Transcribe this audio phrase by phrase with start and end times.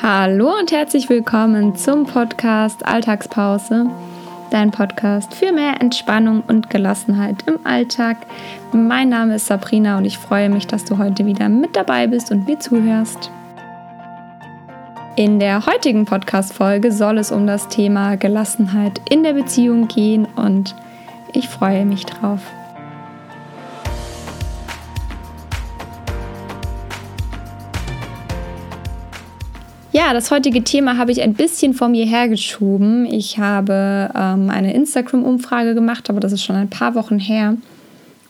[0.00, 3.90] Hallo und herzlich willkommen zum Podcast Alltagspause,
[4.48, 8.18] dein Podcast für mehr Entspannung und Gelassenheit im Alltag.
[8.72, 12.30] Mein Name ist Sabrina und ich freue mich, dass du heute wieder mit dabei bist
[12.30, 13.32] und mir zuhörst.
[15.16, 20.76] In der heutigen Podcast-Folge soll es um das Thema Gelassenheit in der Beziehung gehen und
[21.32, 22.40] ich freue mich drauf.
[29.90, 33.06] Ja, das heutige Thema habe ich ein bisschen vor mir hergeschoben.
[33.06, 37.56] Ich habe ähm, eine Instagram-Umfrage gemacht, aber das ist schon ein paar Wochen her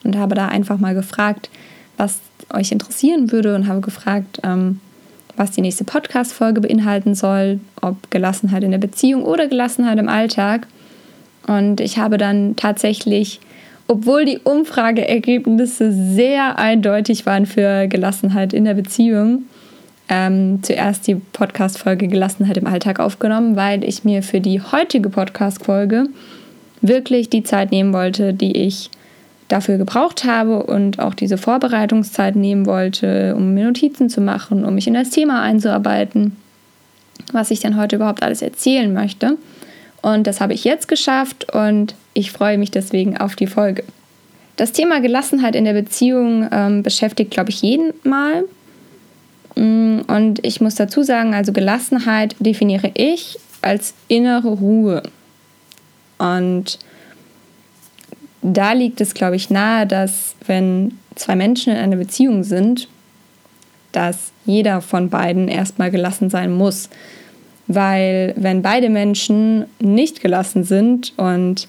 [0.05, 1.51] und habe da einfach mal gefragt,
[1.97, 2.21] was
[2.55, 4.81] euch interessieren würde und habe gefragt, ähm,
[5.37, 10.69] was die nächste Podcast-Folge beinhalten soll, ob Gelassenheit in der Beziehung oder Gelassenheit im Alltag.
[11.49, 13.41] Und ich habe dann tatsächlich,
[13.89, 19.45] obwohl die Umfrageergebnisse sehr eindeutig waren für Gelassenheit in der Beziehung,
[20.09, 26.09] ähm, zuerst die Podcast-Folge Gelassenheit im Alltag aufgenommen, weil ich mir für die heutige Podcast-Folge
[26.81, 28.91] wirklich die Zeit nehmen wollte, die ich
[29.49, 34.75] dafür gebraucht habe und auch diese Vorbereitungszeit nehmen wollte, um mir Notizen zu machen, um
[34.75, 36.37] mich in das Thema einzuarbeiten,
[37.33, 39.37] was ich dann heute überhaupt alles erzählen möchte.
[40.03, 43.85] Und das habe ich jetzt geschafft und ich freue mich deswegen auf die Folge.
[44.57, 48.45] Das Thema Gelassenheit in der Beziehung ähm, beschäftigt, glaube ich, jeden mal.
[49.59, 55.03] Mm, und ich muss dazu sagen, also Gelassenheit definiere ich als innere Ruhe.
[56.19, 56.79] Und
[58.43, 62.89] da liegt es, glaube ich, nahe, dass wenn zwei Menschen in einer Beziehung sind,
[63.91, 66.89] dass jeder von beiden erstmal gelassen sein muss.
[67.67, 71.69] Weil wenn beide Menschen nicht gelassen sind und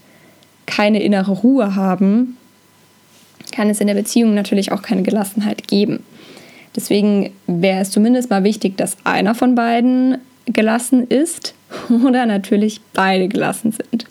[0.67, 2.37] keine innere Ruhe haben,
[3.51, 6.03] kann es in der Beziehung natürlich auch keine Gelassenheit geben.
[6.75, 11.53] Deswegen wäre es zumindest mal wichtig, dass einer von beiden gelassen ist
[12.05, 14.05] oder natürlich beide gelassen sind.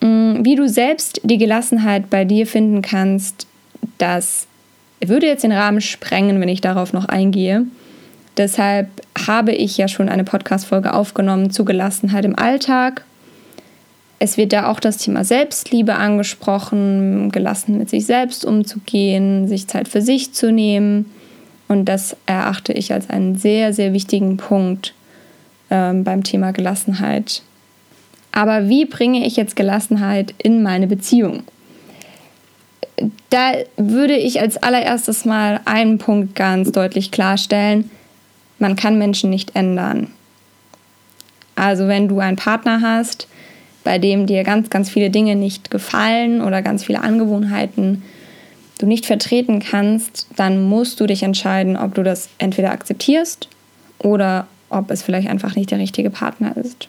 [0.00, 3.46] Mm, wie du selbst die Gelassenheit bei dir finden kannst,
[3.98, 4.46] das
[5.04, 7.66] würde jetzt den Rahmen sprengen, wenn ich darauf noch eingehe.
[8.36, 8.88] Deshalb
[9.26, 13.04] habe ich ja schon eine Podcast-Folge aufgenommen zu Gelassenheit im Alltag
[14.22, 19.88] es wird da auch das Thema Selbstliebe angesprochen, gelassen mit sich selbst umzugehen, sich Zeit
[19.88, 21.10] für sich zu nehmen.
[21.68, 24.92] Und das erachte ich als einen sehr, sehr wichtigen Punkt
[25.70, 27.42] ähm, beim Thema Gelassenheit.
[28.30, 31.44] Aber wie bringe ich jetzt Gelassenheit in meine Beziehung?
[33.30, 37.90] Da würde ich als allererstes mal einen Punkt ganz deutlich klarstellen.
[38.58, 40.08] Man kann Menschen nicht ändern.
[41.56, 43.26] Also wenn du einen Partner hast,
[43.84, 48.02] bei dem dir ganz, ganz viele Dinge nicht gefallen oder ganz viele Angewohnheiten
[48.78, 53.48] du nicht vertreten kannst, dann musst du dich entscheiden, ob du das entweder akzeptierst
[53.98, 56.88] oder ob es vielleicht einfach nicht der richtige Partner ist.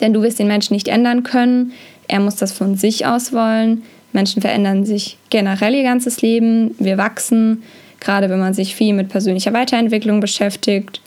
[0.00, 1.72] Denn du wirst den Menschen nicht ändern können,
[2.08, 3.82] er muss das von sich aus wollen.
[4.12, 7.62] Menschen verändern sich generell ihr ganzes Leben, wir wachsen,
[8.00, 11.00] gerade wenn man sich viel mit persönlicher Weiterentwicklung beschäftigt.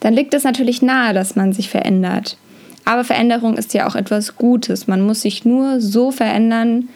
[0.00, 2.36] Dann liegt es natürlich nahe, dass man sich verändert.
[2.84, 4.86] Aber Veränderung ist ja auch etwas Gutes.
[4.86, 6.88] Man muss sich nur so verändern,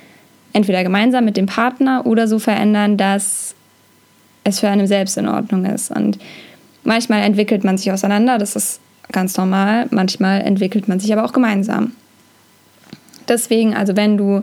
[0.53, 3.55] entweder gemeinsam mit dem Partner oder so verändern, dass
[4.45, 5.91] es für einen selbst in Ordnung ist.
[5.91, 6.19] Und
[6.85, 8.81] manchmal entwickelt man sich auseinander, das ist
[9.13, 9.87] ganz normal.
[9.91, 11.93] Manchmal entwickelt man sich aber auch gemeinsam.
[13.29, 14.43] Deswegen, also wenn du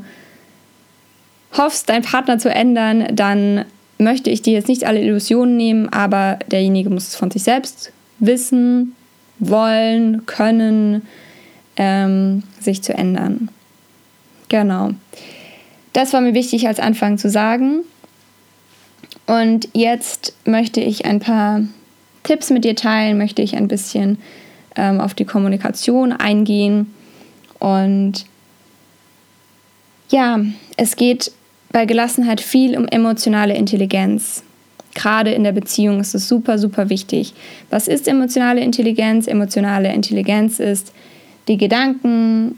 [1.57, 3.65] hoffst, deinen Partner zu ändern, dann
[3.97, 7.91] möchte ich dir jetzt nicht alle Illusionen nehmen, aber derjenige muss es von sich selbst
[8.19, 8.95] wissen,
[9.39, 11.03] wollen, können,
[11.77, 13.49] ähm, sich zu ändern.
[14.49, 14.91] Genau.
[15.93, 17.81] Das war mir wichtig als Anfang zu sagen.
[19.25, 21.61] Und jetzt möchte ich ein paar
[22.23, 24.17] Tipps mit dir teilen, möchte ich ein bisschen
[24.75, 26.93] ähm, auf die Kommunikation eingehen.
[27.59, 28.25] Und
[30.09, 30.39] ja,
[30.77, 31.31] es geht
[31.71, 34.43] bei Gelassenheit viel um emotionale Intelligenz.
[34.93, 37.33] Gerade in der Beziehung ist es super, super wichtig.
[37.69, 39.27] Was ist emotionale Intelligenz?
[39.27, 40.93] Emotionale Intelligenz ist
[41.47, 42.57] die Gedanken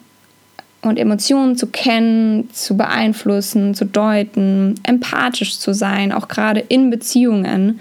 [0.82, 7.80] und Emotionen zu kennen, zu beeinflussen, zu deuten, empathisch zu sein, auch gerade in Beziehungen.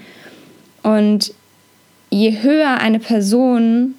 [0.81, 1.33] Und
[2.09, 3.95] je höher eine Person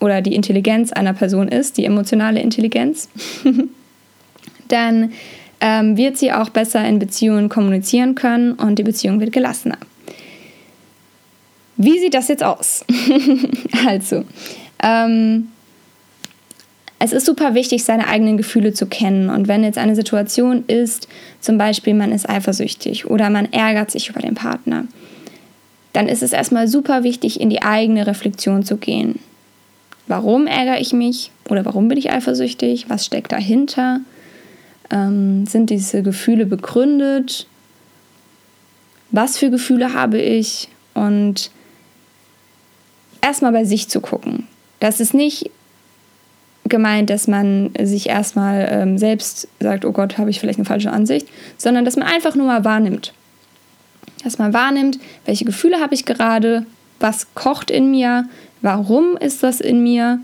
[0.00, 3.08] oder die Intelligenz einer Person ist, die emotionale Intelligenz,
[4.68, 5.12] dann
[5.60, 9.78] ähm, wird sie auch besser in Beziehungen kommunizieren können und die Beziehung wird gelassener.
[11.76, 12.84] Wie sieht das jetzt aus?
[13.86, 14.24] also,
[14.82, 15.48] ähm,
[17.06, 19.30] es ist super wichtig, seine eigenen Gefühle zu kennen.
[19.30, 21.06] Und wenn jetzt eine Situation ist,
[21.40, 24.86] zum Beispiel man ist eifersüchtig oder man ärgert sich über den Partner,
[25.92, 29.20] dann ist es erstmal super wichtig, in die eigene Reflexion zu gehen.
[30.08, 32.86] Warum ärgere ich mich oder warum bin ich eifersüchtig?
[32.88, 34.00] Was steckt dahinter?
[34.90, 37.46] Ähm, sind diese Gefühle begründet?
[39.12, 40.68] Was für Gefühle habe ich?
[40.94, 41.52] Und
[43.20, 44.48] erstmal bei sich zu gucken.
[44.80, 45.50] Das ist nicht
[46.68, 50.92] gemeint, dass man sich erstmal ähm, selbst sagt, oh Gott, habe ich vielleicht eine falsche
[50.92, 53.12] Ansicht, sondern dass man einfach nur mal wahrnimmt.
[54.24, 56.66] Dass man wahrnimmt, welche Gefühle habe ich gerade,
[57.00, 58.28] was kocht in mir,
[58.62, 60.20] warum ist das in mir,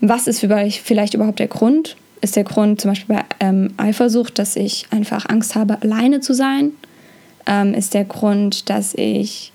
[0.00, 1.96] was ist vielleicht überhaupt der Grund.
[2.20, 6.34] Ist der Grund zum Beispiel bei ähm, Eifersucht, dass ich einfach Angst habe, alleine zu
[6.34, 6.72] sein?
[7.46, 9.52] Ähm, ist der Grund, dass ich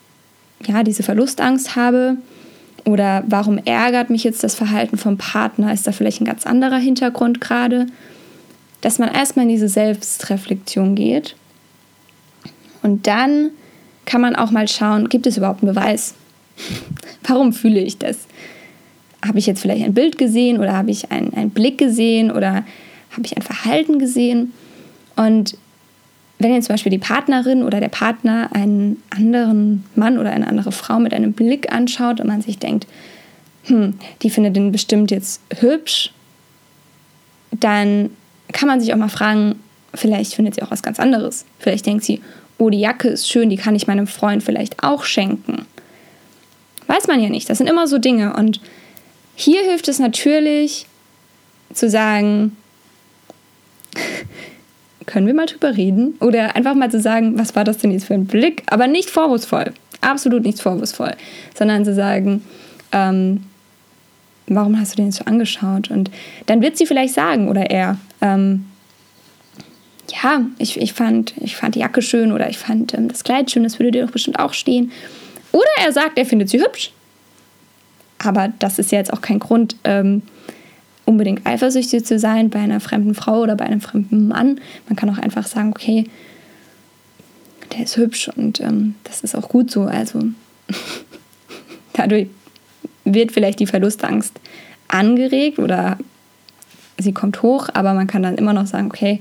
[0.66, 2.18] ja diese Verlustangst habe?
[2.85, 5.74] Oder warum ärgert mich jetzt das Verhalten vom Partner?
[5.74, 7.88] Ist da vielleicht ein ganz anderer Hintergrund gerade?
[8.81, 11.35] Dass man erstmal in diese Selbstreflexion geht.
[12.81, 13.51] Und dann
[14.06, 16.15] kann man auch mal schauen, gibt es überhaupt einen Beweis?
[17.27, 18.27] warum fühle ich das?
[19.25, 22.65] Habe ich jetzt vielleicht ein Bild gesehen oder habe ich einen, einen Blick gesehen oder
[23.12, 24.51] habe ich ein Verhalten gesehen?
[25.15, 25.57] Und
[26.44, 30.72] wenn jetzt zum Beispiel die Partnerin oder der Partner einen anderen Mann oder eine andere
[30.72, 32.86] Frau mit einem Blick anschaut und man sich denkt,
[33.63, 36.12] hm, die findet den bestimmt jetzt hübsch,
[37.51, 38.10] dann
[38.51, 39.56] kann man sich auch mal fragen,
[39.94, 41.45] vielleicht findet sie auch was ganz anderes.
[41.60, 42.22] Vielleicht denkt sie,
[42.57, 45.66] oh, die Jacke ist schön, die kann ich meinem Freund vielleicht auch schenken.
[46.88, 47.50] Weiß man ja nicht.
[47.50, 48.36] Das sind immer so Dinge.
[48.36, 48.60] Und
[49.36, 50.88] hier hilft es natürlich
[51.74, 52.57] zu sagen,
[55.13, 56.15] können wir mal drüber reden?
[56.21, 58.63] Oder einfach mal zu sagen, was war das denn jetzt für ein Blick?
[58.65, 59.71] Aber nicht vorwurfsvoll,
[60.01, 61.12] absolut nicht vorwurfsvoll,
[61.54, 62.44] sondern zu sagen,
[62.92, 63.44] ähm,
[64.48, 65.92] warum hast du den jetzt so angeschaut?
[65.92, 66.10] Und
[66.48, 68.65] dann wird sie vielleicht sagen, oder er, ähm,
[70.24, 73.51] ja, ich, ich, fand, ich fand die Jacke schön oder ich fand ähm, das Kleid
[73.51, 74.92] schön, das würde dir doch bestimmt auch stehen.
[75.51, 76.92] Oder er sagt, er findet sie hübsch.
[78.18, 80.24] Aber das ist ja jetzt auch kein Grund, ähm,
[81.05, 84.59] unbedingt eifersüchtig zu sein bei einer fremden Frau oder bei einem fremden Mann.
[84.88, 86.05] Man kann auch einfach sagen, okay,
[87.73, 89.83] der ist hübsch und ähm, das ist auch gut so.
[89.83, 90.19] Also
[91.94, 92.27] dadurch
[93.03, 94.39] wird vielleicht die Verlustangst
[94.88, 95.97] angeregt oder
[96.97, 99.19] sie kommt hoch, aber man kann dann immer noch sagen, okay,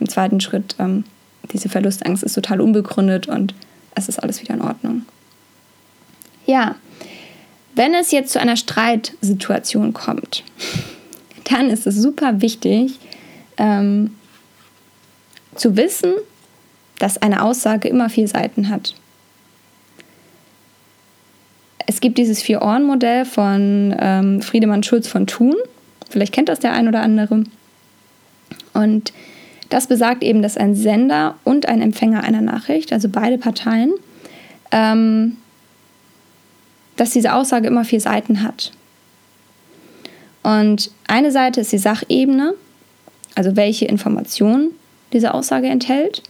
[0.00, 1.04] im zweiten Schritt, ähm,
[1.52, 3.54] diese Verlustangst ist total unbegründet und
[3.94, 5.02] es ist alles wieder in Ordnung.
[6.46, 6.76] Ja,
[7.74, 10.44] wenn es jetzt zu einer Streitsituation kommt,
[11.44, 12.98] dann ist es super wichtig
[13.56, 14.16] ähm,
[15.54, 16.12] zu wissen,
[16.98, 18.94] dass eine Aussage immer vier Seiten hat.
[21.86, 25.56] Es gibt dieses Vier-Ohren-Modell von ähm, Friedemann Schulz von Thun.
[26.10, 27.44] Vielleicht kennt das der ein oder andere.
[28.72, 29.12] Und
[29.68, 33.92] das besagt eben, dass ein Sender und ein Empfänger einer Nachricht, also beide Parteien,
[34.70, 35.38] ähm,
[36.96, 38.72] dass diese Aussage immer vier Seiten hat.
[40.42, 42.54] Und eine Seite ist die Sachebene,
[43.34, 44.72] also welche Informationen
[45.12, 46.22] diese Aussage enthält.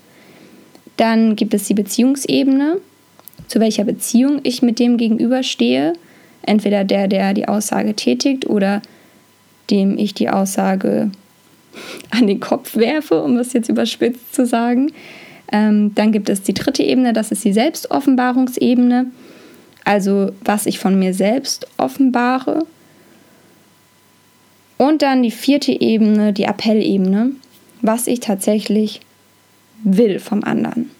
[0.96, 2.78] Dann gibt es die Beziehungsebene,
[3.48, 5.94] zu welcher Beziehung ich mit dem gegenüberstehe.
[6.42, 8.82] Entweder der, der die Aussage tätigt oder
[9.70, 11.10] dem ich die Aussage
[12.10, 14.92] an den Kopf werfe, um das jetzt überspitzt zu sagen.
[15.50, 19.06] Ähm, dann gibt es die dritte Ebene, das ist die Selbstoffenbarungsebene,
[19.84, 22.64] also was ich von mir selbst offenbare.
[24.82, 27.30] Und dann die vierte Ebene, die Appellebene,
[27.82, 29.00] was ich tatsächlich
[29.84, 30.90] will vom anderen.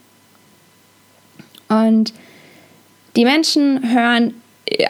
[1.67, 2.13] Und
[3.17, 4.35] die Menschen hören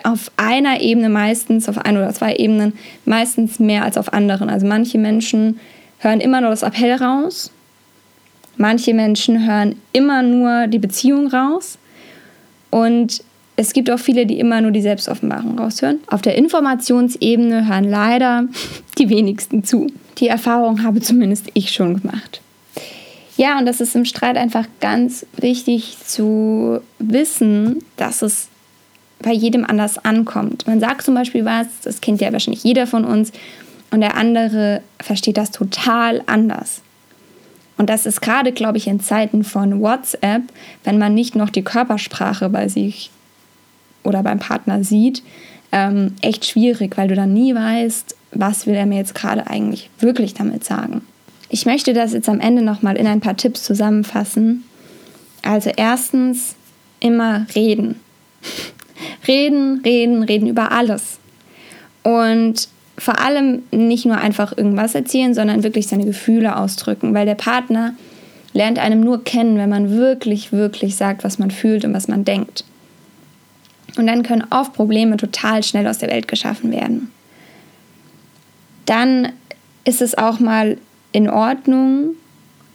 [0.04, 2.74] auf einer Ebene meistens, auf ein oder zwei Ebenen,
[3.04, 4.48] meistens mehr als auf anderen.
[4.48, 5.60] Also manche Menschen
[5.98, 7.52] hören immer nur das Appell raus,
[8.58, 11.80] manche Menschen hören immer nur die Beziehung raus
[12.70, 13.24] und
[13.56, 16.00] es gibt auch viele, die immer nur die Selbstoffenbarung raushören.
[16.08, 18.48] Auf der Informationsebene hören leider
[18.98, 19.88] die wenigsten zu.
[20.18, 22.42] Die Erfahrung habe zumindest ich schon gemacht.
[23.36, 28.48] Ja, und das ist im Streit einfach ganz wichtig zu wissen, dass es
[29.20, 30.68] bei jedem anders ankommt.
[30.68, 33.32] Man sagt zum Beispiel was, das kennt ja wahrscheinlich jeder von uns,
[33.94, 36.82] und der andere versteht das total anders.
[37.78, 40.42] Und das ist gerade, glaube ich, in Zeiten von WhatsApp,
[40.84, 43.12] wenn man nicht noch die Körpersprache bei sich
[44.04, 45.24] oder beim Partner sieht,
[45.72, 49.90] ähm, echt schwierig, weil du dann nie weißt, was will er mir jetzt gerade eigentlich
[50.00, 51.02] wirklich damit sagen.
[51.50, 54.64] Ich möchte das jetzt am Ende nochmal in ein paar Tipps zusammenfassen.
[55.44, 56.56] Also erstens
[57.00, 58.00] immer reden.
[59.28, 61.20] reden, reden, reden über alles.
[62.04, 62.68] Und
[62.98, 67.96] vor allem nicht nur einfach irgendwas erzählen, sondern wirklich seine Gefühle ausdrücken, weil der Partner
[68.54, 72.24] lernt einem nur kennen, wenn man wirklich, wirklich sagt, was man fühlt und was man
[72.24, 72.64] denkt.
[73.98, 77.12] Und dann können oft Probleme total schnell aus der Welt geschaffen werden.
[78.86, 79.32] Dann
[79.86, 80.78] ist es auch mal
[81.12, 82.16] in Ordnung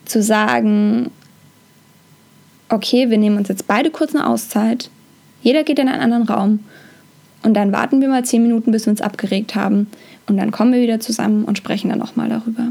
[0.04, 1.10] zu sagen,
[2.68, 4.90] okay, wir nehmen uns jetzt beide kurz eine Auszeit,
[5.42, 6.60] jeder geht in einen anderen Raum
[7.42, 9.88] und dann warten wir mal zehn Minuten, bis wir uns abgeregt haben
[10.26, 12.68] und dann kommen wir wieder zusammen und sprechen dann nochmal darüber.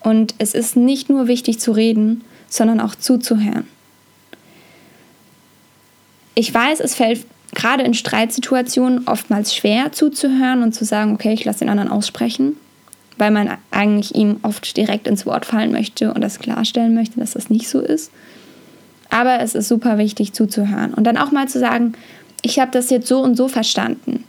[0.00, 3.66] Und es ist nicht nur wichtig zu reden, sondern auch zuzuhören.
[6.34, 11.44] Ich weiß, es fällt gerade in Streitsituationen oftmals schwer zuzuhören und zu sagen, okay, ich
[11.44, 12.56] lasse den anderen aussprechen,
[13.18, 17.32] weil man eigentlich ihm oft direkt ins Wort fallen möchte und das klarstellen möchte, dass
[17.32, 18.10] das nicht so ist.
[19.10, 21.92] Aber es ist super wichtig zuzuhören und dann auch mal zu sagen,
[22.40, 24.24] ich habe das jetzt so und so verstanden.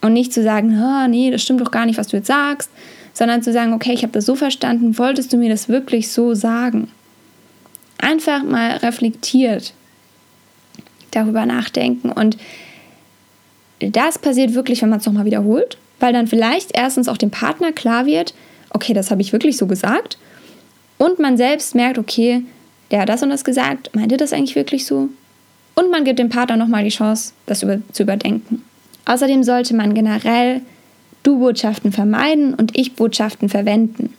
[0.00, 0.78] Und nicht zu sagen,
[1.10, 2.70] nee, das stimmt doch gar nicht, was du jetzt sagst,
[3.12, 6.34] sondern zu sagen, okay, ich habe das so verstanden, wolltest du mir das wirklich so
[6.34, 6.90] sagen?
[7.98, 9.72] Einfach mal reflektiert
[11.10, 12.10] darüber nachdenken.
[12.10, 12.36] Und
[13.80, 17.72] das passiert wirklich, wenn man es nochmal wiederholt, weil dann vielleicht erstens auch dem Partner
[17.72, 18.34] klar wird,
[18.70, 20.18] okay, das habe ich wirklich so gesagt.
[20.98, 22.42] Und man selbst merkt, okay,
[22.90, 25.08] der hat das und das gesagt, meint ihr das eigentlich wirklich so?
[25.74, 28.62] Und man gibt dem Partner nochmal die Chance, das über, zu überdenken.
[29.04, 30.62] Außerdem sollte man generell
[31.22, 34.14] Du-Botschaften vermeiden und Ich-Botschaften verwenden.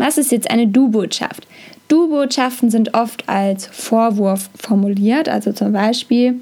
[0.00, 1.46] Was ist jetzt eine Du-Botschaft?
[1.88, 6.40] Du-Botschaften sind oft als Vorwurf formuliert, also zum Beispiel,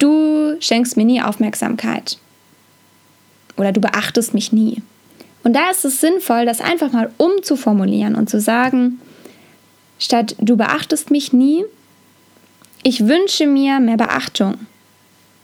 [0.00, 2.18] du schenkst mir nie Aufmerksamkeit
[3.56, 4.82] oder du beachtest mich nie.
[5.44, 9.00] Und da ist es sinnvoll, das einfach mal umzuformulieren und zu sagen,
[10.00, 11.64] statt du beachtest mich nie,
[12.82, 14.54] ich wünsche mir mehr Beachtung.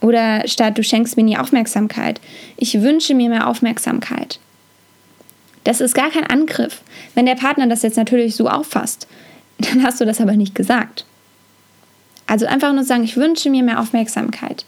[0.01, 2.19] Oder statt du schenkst mir nie Aufmerksamkeit,
[2.57, 4.41] ich wünsche mir mehr Aufmerksamkeit.
[5.63, 6.81] Das ist gar kein Angriff.
[7.15, 9.07] Wenn der Partner das jetzt natürlich so auffasst,
[9.59, 11.05] dann hast du das aber nicht gesagt.
[12.27, 14.65] Also einfach nur sagen, ich wünsche mir mehr Aufmerksamkeit.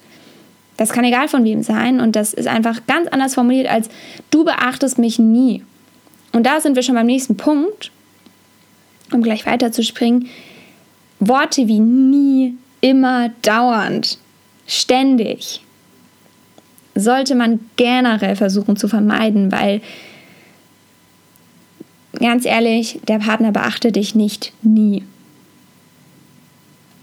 [0.77, 3.89] Das kann egal von wem sein und das ist einfach ganz anders formuliert als
[4.29, 5.63] du beachtest mich nie.
[6.33, 7.91] Und da sind wir schon beim nächsten Punkt,
[9.13, 10.27] um gleich weiterzuspringen.
[11.21, 14.17] Worte wie nie, immer, dauernd,
[14.67, 15.61] ständig
[16.93, 19.81] sollte man generell versuchen zu vermeiden, weil
[22.19, 25.03] ganz ehrlich, der Partner beachtet dich nicht nie.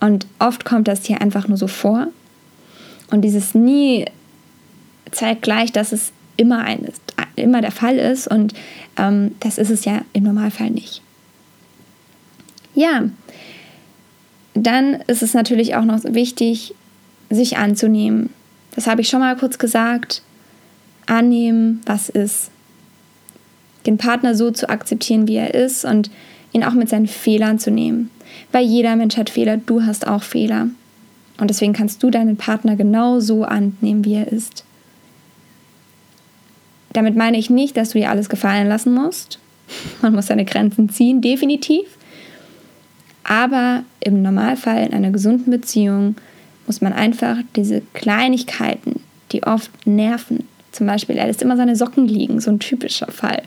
[0.00, 2.08] Und oft kommt das hier einfach nur so vor.
[3.10, 4.06] Und dieses nie
[5.10, 6.88] zeigt gleich, dass es immer, ein,
[7.36, 8.26] immer der Fall ist.
[8.26, 8.54] Und
[8.96, 11.02] ähm, das ist es ja im Normalfall nicht.
[12.74, 13.04] Ja,
[14.54, 16.74] dann ist es natürlich auch noch wichtig,
[17.30, 18.30] sich anzunehmen.
[18.74, 20.22] Das habe ich schon mal kurz gesagt.
[21.06, 22.50] Annehmen, was ist
[23.86, 26.10] den Partner so zu akzeptieren, wie er ist und
[26.52, 28.10] ihn auch mit seinen Fehlern zu nehmen.
[28.52, 30.68] Weil jeder Mensch hat Fehler, du hast auch Fehler.
[31.38, 34.64] Und deswegen kannst du deinen Partner genau so annehmen, wie er ist.
[36.92, 39.38] Damit meine ich nicht, dass du dir alles gefallen lassen musst.
[40.02, 41.86] Man muss seine Grenzen ziehen, definitiv.
[43.24, 46.16] Aber im Normalfall in einer gesunden Beziehung
[46.66, 49.00] muss man einfach diese Kleinigkeiten,
[49.32, 53.42] die oft nerven, zum Beispiel, er lässt immer seine Socken liegen, so ein typischer Fall.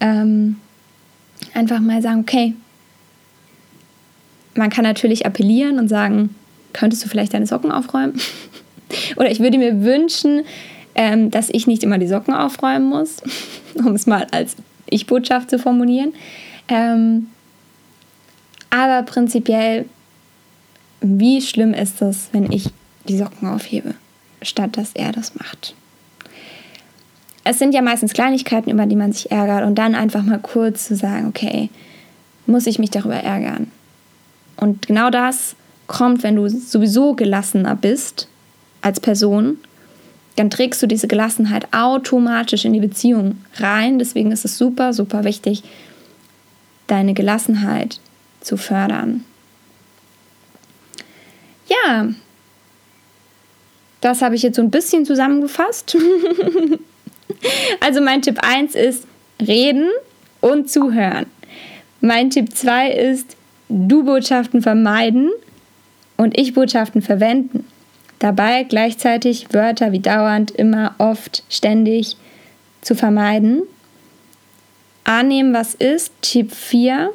[0.00, 0.56] Ähm,
[1.54, 2.54] einfach mal sagen, okay,
[4.54, 6.34] man kann natürlich appellieren und sagen,
[6.72, 8.18] könntest du vielleicht deine Socken aufräumen?
[9.16, 10.44] Oder ich würde mir wünschen,
[10.94, 13.22] ähm, dass ich nicht immer die Socken aufräumen muss,
[13.74, 14.56] um es mal als
[14.90, 16.14] Ich-Botschaft zu formulieren.
[16.68, 17.28] Ähm,
[18.70, 19.86] aber prinzipiell,
[21.00, 22.70] wie schlimm ist es, wenn ich
[23.08, 23.94] die Socken aufhebe,
[24.40, 25.74] statt dass er das macht?
[27.44, 30.86] Es sind ja meistens Kleinigkeiten, über die man sich ärgert und dann einfach mal kurz
[30.86, 31.70] zu sagen, okay,
[32.46, 33.70] muss ich mich darüber ärgern?
[34.56, 35.56] Und genau das
[35.86, 38.28] kommt, wenn du sowieso gelassener bist
[38.80, 39.58] als Person,
[40.36, 43.98] dann trägst du diese Gelassenheit automatisch in die Beziehung rein.
[43.98, 45.62] Deswegen ist es super, super wichtig,
[46.86, 48.00] deine Gelassenheit
[48.40, 49.24] zu fördern.
[51.66, 52.08] Ja,
[54.00, 55.96] das habe ich jetzt so ein bisschen zusammengefasst.
[57.80, 59.06] Also mein Tipp 1 ist
[59.40, 59.88] reden
[60.40, 61.26] und zuhören.
[62.00, 63.36] Mein Tipp 2 ist
[63.68, 65.30] Du-Botschaften vermeiden
[66.16, 67.66] und Ich-Botschaften verwenden.
[68.18, 72.16] Dabei gleichzeitig Wörter wie dauernd, immer, oft, ständig
[72.80, 73.62] zu vermeiden.
[75.04, 76.12] Annehmen, was ist.
[76.22, 77.10] Tipp 4.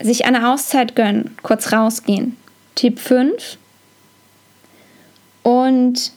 [0.00, 2.36] Sich eine Auszeit gönnen, kurz rausgehen.
[2.74, 3.58] Tipp 5.
[5.42, 6.12] Und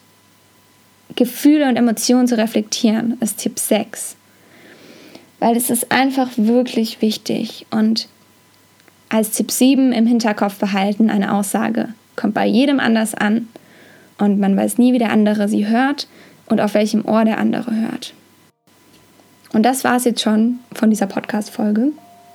[1.15, 4.15] Gefühle und Emotionen zu reflektieren, ist Tipp 6.
[5.39, 7.65] weil es ist einfach wirklich wichtig.
[7.71, 8.07] Und
[9.09, 13.47] als Tipp 7 im Hinterkopf behalten, eine Aussage kommt bei jedem anders an
[14.17, 16.07] und man weiß nie, wie der andere sie hört
[16.45, 18.13] und auf welchem Ohr der andere hört.
[19.53, 21.87] Und das war es jetzt schon von dieser Podcast-Folge.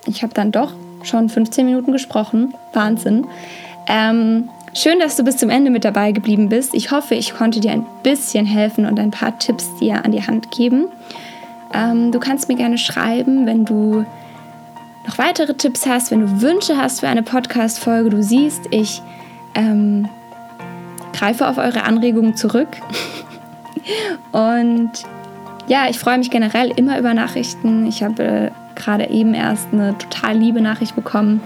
[0.06, 2.52] Ich habe dann doch schon 15 Minuten gesprochen.
[2.72, 3.26] Wahnsinn.
[3.88, 6.74] Ähm, schön, dass du bis zum Ende mit dabei geblieben bist.
[6.74, 10.26] Ich hoffe, ich konnte dir ein bisschen helfen und ein paar Tipps dir an die
[10.26, 10.88] Hand geben.
[11.72, 14.04] Ähm, du kannst mir gerne schreiben, wenn du
[15.06, 18.10] noch weitere Tipps hast, wenn du Wünsche hast für eine Podcast-Folge.
[18.10, 19.02] Du siehst, ich
[19.54, 20.08] ähm,
[21.12, 22.68] greife auf eure Anregungen zurück.
[24.32, 24.90] und
[25.68, 27.86] ja, ich freue mich generell immer über Nachrichten.
[27.86, 31.40] Ich habe äh, gerade eben erst eine total liebe Nachricht bekommen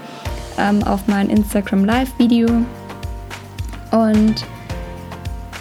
[0.59, 2.47] ähm, auf mein Instagram Live-Video.
[3.91, 4.45] Und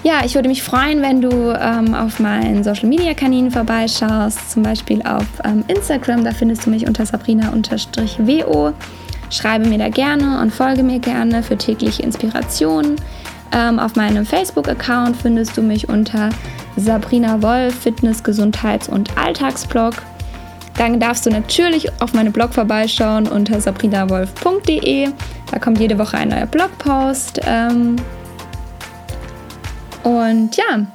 [0.03, 4.63] ja, ich würde mich freuen, wenn du ähm, auf meinen Social Media Kanälen vorbeischaust, zum
[4.63, 8.73] Beispiel auf ähm, Instagram, da findest du mich unter sabrina-wo.
[9.29, 12.97] Schreibe mir da gerne und folge mir gerne für tägliche Inspirationen.
[13.53, 16.31] Ähm, auf meinem Facebook-Account findest du mich unter
[16.77, 19.95] Sabrina Wolf, Fitness, Gesundheits- und Alltagsblog.
[20.79, 25.09] Dann darfst du natürlich auf meinem Blog vorbeischauen unter sabrinawolf.de.
[25.51, 27.41] Da kommt jede Woche ein neuer Blogpost.
[27.45, 27.97] Ähm,
[30.03, 30.87] und ja,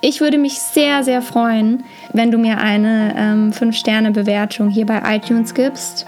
[0.00, 5.54] ich würde mich sehr, sehr freuen, wenn du mir eine ähm, 5-Sterne-Bewertung hier bei iTunes
[5.54, 6.06] gibst.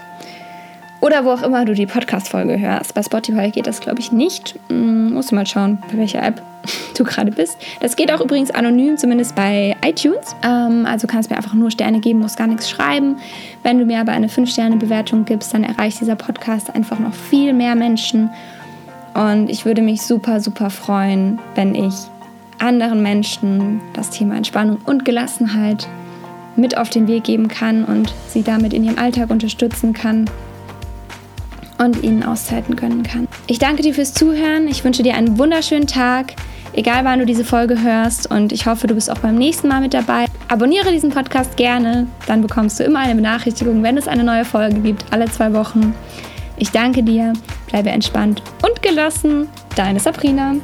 [1.01, 2.93] Oder wo auch immer du die Podcast-Folge hörst.
[2.93, 4.59] Bei Spotify geht das, glaube ich, nicht.
[4.67, 6.41] Hm, musst du mal schauen, bei welcher App
[6.97, 7.57] du gerade bist.
[7.79, 10.35] Das geht auch übrigens anonym, zumindest bei iTunes.
[10.43, 13.17] Ähm, also kannst mir einfach nur Sterne geben, musst gar nichts schreiben.
[13.63, 17.75] Wenn du mir aber eine 5-Sterne-Bewertung gibst, dann erreicht dieser Podcast einfach noch viel mehr
[17.75, 18.29] Menschen.
[19.13, 21.93] Und ich würde mich super, super freuen, wenn ich
[22.59, 25.87] anderen Menschen das Thema Entspannung und Gelassenheit
[26.55, 30.29] mit auf den Weg geben kann und sie damit in ihrem Alltag unterstützen kann
[31.77, 33.27] und ihnen Auszeiten gönnen kann.
[33.47, 34.67] Ich danke dir fürs Zuhören.
[34.67, 36.33] Ich wünsche dir einen wunderschönen Tag,
[36.73, 38.29] egal wann du diese Folge hörst.
[38.29, 40.25] Und ich hoffe, du bist auch beim nächsten Mal mit dabei.
[40.49, 44.79] Abonniere diesen Podcast gerne, dann bekommst du immer eine Benachrichtigung, wenn es eine neue Folge
[44.81, 45.95] gibt, alle zwei Wochen.
[46.57, 47.33] Ich danke dir,
[47.69, 49.47] bleibe entspannt und gelassen.
[49.75, 50.55] Deine Sabrina.